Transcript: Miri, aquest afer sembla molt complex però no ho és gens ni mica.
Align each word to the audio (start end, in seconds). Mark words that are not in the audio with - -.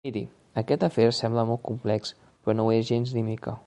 Miri, 0.07 0.21
aquest 0.61 0.85
afer 0.87 1.05
sembla 1.19 1.45
molt 1.51 1.63
complex 1.71 2.17
però 2.25 2.59
no 2.61 2.71
ho 2.71 2.77
és 2.81 2.93
gens 2.93 3.19
ni 3.19 3.29
mica. 3.33 3.59